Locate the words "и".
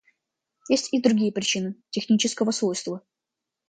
0.95-0.99